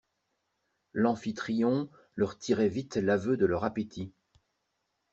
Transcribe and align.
L'amphitryon 0.93 1.87
leur 2.15 2.39
tirait 2.39 2.69
vite 2.69 2.95
l'aveu 2.95 3.37
de 3.37 3.45
leur 3.45 3.65
appétit. 3.65 4.11